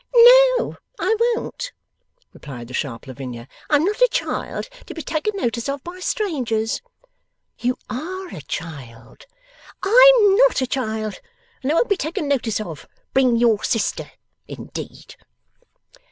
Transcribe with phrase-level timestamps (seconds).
[0.15, 1.71] 'No, I won't,'
[2.33, 3.47] replied the sharp Lavinia.
[3.69, 6.81] 'I'm not a child, to be taken notice of by strangers.'
[7.59, 9.27] 'You ARE a child.'
[9.83, 11.21] 'I'm not a child,
[11.61, 12.87] and I won't be taken notice of.
[13.13, 14.09] "Bring your sister,"
[14.47, 15.17] indeed!